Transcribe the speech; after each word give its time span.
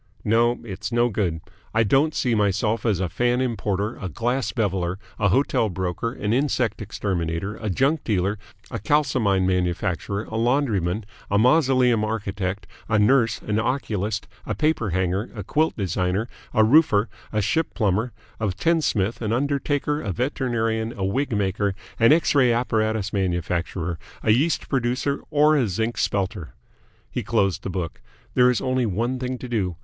No, 0.23 0.59
it's 0.63 0.91
no 0.91 1.09
good. 1.09 1.41
I 1.75 1.83
don't 1.83 2.15
see 2.15 2.33
myself 2.33 2.87
as 2.87 2.99
a 2.99 3.07
Fan 3.07 3.39
Importer, 3.39 3.97
a 3.97 4.09
Glass 4.09 4.51
Beveller, 4.51 4.97
a 5.19 5.27
Hotel 5.29 5.69
Broker, 5.69 6.11
an 6.11 6.33
Insect 6.33 6.81
Exterminator, 6.81 7.55
a 7.57 7.69
Junk 7.69 8.03
Dealer, 8.03 8.39
a 8.71 8.79
Kalsomine 8.79 9.45
Manufacturer, 9.45 10.23
a 10.23 10.37
Laundryman, 10.37 11.05
a 11.29 11.37
Mausoleum 11.37 12.03
Architect, 12.03 12.65
a 12.89 12.97
Nurse, 12.97 13.41
an 13.43 13.59
Oculist, 13.59 14.27
a 14.47 14.55
Paper 14.55 14.89
Hanger, 14.89 15.29
a 15.35 15.43
Quilt 15.43 15.77
Designer, 15.77 16.27
a 16.51 16.63
Roofer, 16.63 17.07
a 17.31 17.39
Ship 17.39 17.71
Plumber, 17.75 18.11
a 18.39 18.47
Tinsmith, 18.47 19.21
an 19.21 19.31
Undertaker, 19.31 20.01
a 20.01 20.11
Veterinarian, 20.11 20.93
a 20.97 21.05
Wig 21.05 21.31
Maker, 21.37 21.75
an 21.99 22.11
X 22.11 22.33
ray 22.33 22.51
apparatus 22.51 23.13
manufacturer, 23.13 23.99
a 24.23 24.31
Yeast 24.31 24.67
producer, 24.67 25.21
or 25.29 25.55
a 25.55 25.67
Zinc 25.67 25.95
Spelter." 25.97 26.53
He 27.11 27.21
closed 27.21 27.61
the 27.61 27.69
book. 27.69 28.01
"There 28.33 28.49
is 28.49 28.61
only 28.61 28.87
one 28.87 29.19
thing 29.19 29.37
to 29.37 29.47
do. 29.47 29.75